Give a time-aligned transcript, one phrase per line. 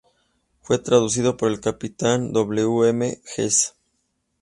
[0.63, 2.89] Fue traducido por el Capitán W.
[2.89, 3.21] M.
[3.23, 3.75] Jesse.